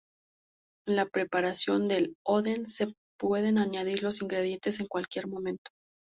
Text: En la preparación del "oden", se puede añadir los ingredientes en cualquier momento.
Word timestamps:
En 0.87 0.95
la 0.95 1.05
preparación 1.05 1.87
del 1.87 2.15
"oden", 2.25 2.67
se 2.67 2.91
puede 3.19 3.49
añadir 3.49 4.01
los 4.01 4.23
ingredientes 4.23 4.79
en 4.79 4.87
cualquier 4.87 5.27
momento. 5.27 5.69